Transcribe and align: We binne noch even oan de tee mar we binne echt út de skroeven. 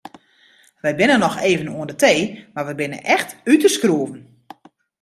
We 0.83 0.91
binne 0.99 1.17
noch 1.19 1.37
even 1.49 1.71
oan 1.77 1.89
de 1.89 1.97
tee 2.03 2.21
mar 2.53 2.65
we 2.67 2.73
binne 2.81 2.99
echt 3.15 3.29
út 3.51 3.59
de 3.63 3.69
skroeven. 3.77 4.21